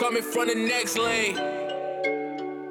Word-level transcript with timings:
coming 0.00 0.22
from 0.22 0.46
the 0.46 0.54
NextLane. 0.54 1.34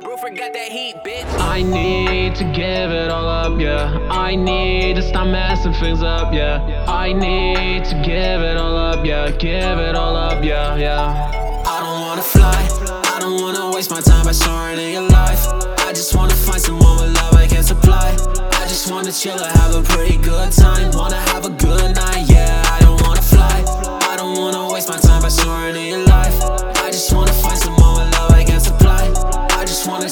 Bro, 0.01 0.17
forgot 0.17 0.51
that 0.51 0.71
heat, 0.71 0.95
bitch. 1.05 1.27
I 1.39 1.61
need 1.61 2.33
to 2.33 2.43
give 2.45 2.89
it 2.89 3.11
all 3.11 3.27
up, 3.27 3.61
yeah. 3.61 3.99
I 4.09 4.33
need 4.33 4.95
to 4.95 5.03
stop 5.03 5.27
messing 5.27 5.73
things 5.73 6.01
up, 6.01 6.33
yeah. 6.33 6.85
I 6.87 7.13
need 7.13 7.85
to 7.85 7.95
give 8.03 8.41
it 8.41 8.57
all 8.57 8.75
up, 8.75 9.05
yeah. 9.05 9.29
Give 9.29 9.77
it 9.77 9.95
all 9.95 10.15
up, 10.15 10.43
yeah, 10.43 10.75
yeah. 10.75 11.63
I 11.67 11.79
don't 11.79 12.01
wanna 12.01 12.23
fly. 12.23 12.67
I 13.15 13.19
don't 13.19 13.39
wanna 13.39 13.75
waste 13.75 13.91
my 13.91 14.01
time 14.01 14.25
by 14.25 14.31
soaring 14.31 14.79
in 14.79 14.93
your 14.93 15.09
life. 15.09 15.45
I 15.85 15.93
just 15.93 16.15
wanna 16.15 16.33
find 16.33 16.59
someone 16.59 16.95
with 16.99 17.13
love 17.13 17.35
I 17.35 17.45
can 17.45 17.61
supply. 17.61 18.09
I 18.53 18.65
just 18.67 18.89
wanna 18.91 19.11
chill 19.11 19.37
and 19.37 19.58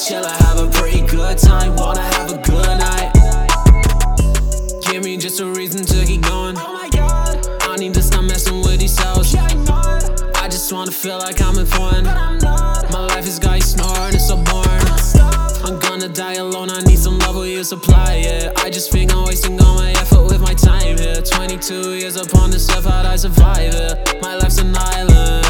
just 0.07 0.23
wanna 0.23 0.25
chill 0.25 0.25
and 0.25 0.45
have 0.45 0.59
a 0.59 0.79
pretty 0.79 1.01
good 1.07 1.37
time. 1.37 1.75
Wanna 1.75 2.01
have 2.01 2.31
a 2.31 2.37
good 2.37 2.77
night. 2.77 3.11
Give 4.89 5.03
me 5.03 5.17
just 5.17 5.39
a 5.39 5.45
reason 5.45 5.85
to 5.85 6.05
keep 6.05 6.21
going. 6.21 6.55
Oh 6.57 6.73
my 6.73 6.89
god. 6.89 7.45
I 7.61 7.75
need 7.77 7.93
to 7.93 8.01
stop 8.01 8.23
messing 8.23 8.61
with 8.61 8.79
these 8.79 8.97
hoes. 8.97 9.35
I 9.35 9.47
I 10.35 10.47
just 10.47 10.71
wanna 10.71 10.91
feel 10.91 11.17
like 11.17 11.41
I'm 11.41 11.57
in 11.57 11.65
fun. 11.65 12.05
My 12.05 13.05
life 13.07 13.27
is 13.27 13.39
got 13.39 13.55
you 13.55 13.61
snoring, 13.61 14.13
it's 14.13 14.27
so 14.27 14.37
boring. 14.37 14.87
I'm 15.65 15.79
gonna 15.79 16.07
die 16.07 16.35
alone, 16.35 16.69
I 16.69 16.81
need 16.81 16.99
some 16.99 17.19
love, 17.19 17.35
will 17.35 17.45
you 17.45 17.63
supply 17.63 18.13
it? 18.25 18.57
I 18.63 18.69
just 18.69 18.91
think 18.91 19.13
I'm 19.13 19.25
wasting 19.25 19.59
all 19.61 19.75
my 19.75 19.91
effort 19.91 20.23
with 20.23 20.39
my 20.39 20.53
time 20.53 20.97
here. 20.97 21.21
22 21.21 21.95
years 21.95 22.15
upon 22.15 22.51
this 22.51 22.69
earth, 22.69 22.85
how'd 22.85 23.05
I 23.05 23.17
survive 23.17 23.73
it? 23.73 24.21
My 24.21 24.35
life's 24.35 24.59
an 24.59 24.73
island. 24.77 25.46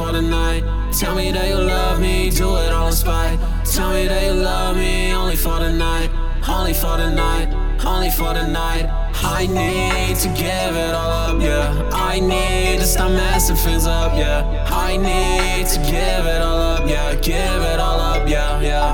For 0.00 0.12
the 0.12 0.22
night. 0.22 0.62
Tell 0.98 1.14
me 1.14 1.30
that 1.30 1.46
you 1.50 1.56
love 1.56 2.00
me, 2.00 2.30
do 2.30 2.56
it 2.56 2.72
all 2.72 2.86
in 2.86 2.92
spite. 2.94 3.38
Tell 3.64 3.92
me 3.92 4.08
that 4.08 4.22
you 4.24 4.32
love 4.32 4.76
me 4.76 5.12
only 5.12 5.36
for 5.36 5.58
the 5.64 5.70
night. 5.70 6.10
Only 6.48 6.72
for 6.72 6.96
the 6.96 7.10
night, 7.10 7.48
only 7.84 8.10
for 8.10 8.32
the 8.32 8.46
night. 8.46 8.86
I 9.22 9.46
need 9.46 10.16
to 10.24 10.28
give 10.28 10.74
it 10.86 10.94
all 11.00 11.12
up, 11.26 11.42
yeah. 11.42 11.68
I 11.92 12.18
need 12.18 12.78
to 12.80 12.86
stop 12.86 13.10
messing 13.10 13.56
things 13.56 13.86
up, 13.86 14.12
yeah. 14.16 14.40
I 14.88 14.96
need 14.96 15.66
to 15.74 15.78
give 15.94 16.24
it 16.34 16.40
all 16.48 16.60
up, 16.72 16.88
yeah. 16.88 17.14
Give 17.16 17.62
it 17.72 17.78
all 17.78 18.00
up, 18.00 18.26
yeah, 18.26 18.60
yeah. 18.60 18.89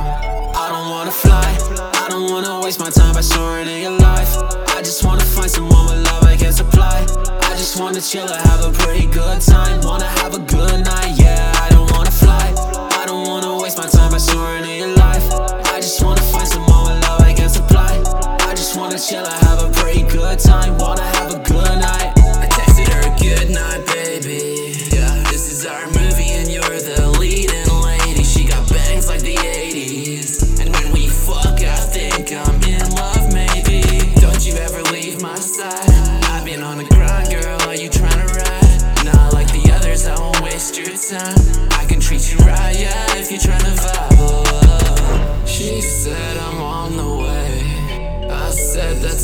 Wanna 7.78 8.00
chill 8.00 8.26
and 8.26 8.48
have 8.48 8.64
a 8.64 8.72
pretty 8.72 9.06
good 9.06 9.40
time. 9.40 9.80
Wanna 9.82 10.08
have 10.20 10.34
a 10.34 10.38
good 10.38 10.84
night, 10.84 11.18
yeah. 11.18 11.52
I 11.56 11.68
don't 11.70 11.90
wanna 11.92 12.10
fly. 12.10 12.54
I 12.92 13.04
don't 13.06 13.26
wanna 13.26 13.56
waste 13.62 13.78
my 13.78 13.86
time 13.86 14.10
by 14.10 14.18
soaring 14.18 14.64
in 14.64 14.78
your 14.78 14.96
life. 14.96 15.24
I 15.66 15.80
just 15.80 16.02
wanna 16.02 16.22
find 16.22 16.48
someone 16.48 16.84
with 16.84 17.02
love 17.04 17.20
I 17.20 17.34
can 17.34 17.48
supply. 17.48 18.02
I 18.40 18.54
just 18.54 18.76
wanna 18.76 18.98
chill 18.98 19.24
and 19.24 19.46
have 19.46 19.62
a 19.62 19.70
pretty 19.72 20.02
good 20.02 20.38
time. 20.38 20.78
Wanna 20.78 20.95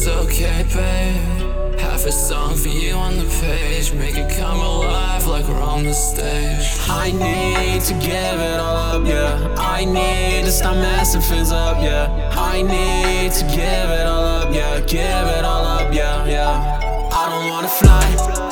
that's 0.05 0.27
okay, 0.27 0.65
babe. 0.75 1.79
Half 1.79 2.07
a 2.07 2.13
song 2.13 2.57
for 2.57 2.69
you 2.69 2.95
on 2.95 3.17
the 3.17 3.25
page. 3.41 3.93
Make 3.93 4.17
it 4.17 4.31
come 4.37 4.59
alive 4.59 5.27
like 5.27 5.47
we're 5.47 5.61
on 5.61 5.85
the 5.85 5.93
stage. 5.93 6.67
I 6.89 7.13
need 7.13 7.83
to 7.83 7.95
give 7.95 8.39
it 8.41 8.59
all 8.59 8.77
up, 8.77 9.07
yeah. 9.07 9.55
I 9.59 9.85
need 9.85 10.45
to 10.45 10.53
stop 10.53 10.77
messing 10.77 11.21
things 11.21 11.53
up, 11.53 11.83
yeah. 11.83 12.31
I 12.37 12.63
need 12.63 13.33
to 13.33 13.45
give 13.45 13.91
it 13.99 14.07
all 14.07 14.25
up, 14.25 14.55
yeah. 14.55 14.81
Give 14.81 15.27
it 15.37 15.45
all 15.45 15.65
up, 15.65 15.93
yeah, 15.95 16.25
yeah. 16.27 17.11
I 17.13 17.29
don't 17.31 17.51
wanna 17.51 17.69
fly. 17.69 18.05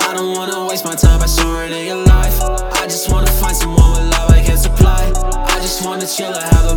I 0.09 0.15
don't 0.15 0.37
wanna 0.37 0.69
waste 0.69 0.84
my 0.84 0.94
time 0.94 1.21
by 1.21 1.27
soaring 1.27 1.72
in 1.72 1.87
your 1.87 2.05
life. 2.05 2.41
I 2.43 2.84
just 2.84 3.11
wanna 3.11 3.31
find 3.31 3.56
someone 3.56 3.91
with 3.93 4.11
love 4.12 4.31
I 4.31 4.43
can 4.43 4.56
supply. 4.56 5.03
I 5.55 5.59
just 5.61 5.84
wanna 5.84 6.06
chill 6.06 6.32
and 6.32 6.55
have 6.55 6.71